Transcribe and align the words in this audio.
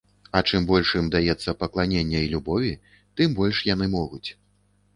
Але 0.37 0.45
чым 0.51 0.63
больш 0.71 0.93
ім 0.99 1.09
даецца 1.15 1.55
пакланення 1.61 2.19
і 2.23 2.31
любові, 2.33 2.73
тым 3.21 3.39
больш 3.43 3.63
яны 3.73 3.93
могуць. 4.01 4.27